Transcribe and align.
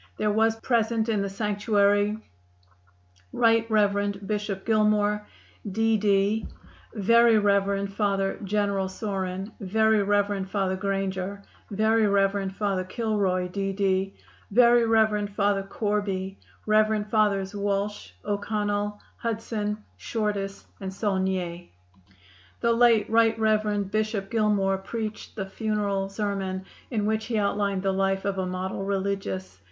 There 0.17 0.31
were 0.31 0.49
present 0.63 1.09
in 1.09 1.21
the 1.21 1.29
sanctuary: 1.29 2.17
Rt. 3.33 3.67
Rev. 3.69 4.25
Bishop 4.25 4.65
Gilmour, 4.65 5.27
D. 5.71 5.95
D.; 5.95 6.47
Very 6.95 7.37
Rev. 7.37 7.87
Father 7.93 8.39
General 8.43 8.89
Sorin, 8.89 9.51
Very 9.59 10.01
Rev. 10.01 10.49
Father 10.49 10.75
Granger, 10.75 11.43
Very 11.69 12.07
Rev. 12.07 12.51
Father 12.51 12.83
Kilroy, 12.83 13.47
D. 13.49 13.73
D.; 13.73 14.15
Very 14.49 14.87
Rev. 14.87 15.29
Father 15.29 15.61
Corby; 15.61 16.39
Rev. 16.65 17.07
Fathers 17.07 17.53
Walsh, 17.55 18.09
O'Connell, 18.25 18.99
Hudson, 19.17 19.77
Shortis 19.99 20.65
and 20.79 20.91
Saulnier. 20.91 21.67
The 22.61 22.71
late 22.73 23.05
Rt. 23.07 23.37
Rev. 23.37 23.91
Bishop 23.91 24.31
Gilmour 24.31 24.79
preached 24.79 25.35
the 25.35 25.45
funeral 25.45 26.09
sermon, 26.09 26.65
in 26.89 27.05
which 27.05 27.25
he 27.25 27.37
outlined 27.37 27.83
the 27.83 27.91
life 27.93 28.25
of 28.25 28.39
a 28.39 28.47
model 28.47 28.83
religious. 28.83 29.59